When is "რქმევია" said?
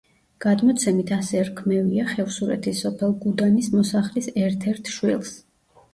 1.49-2.07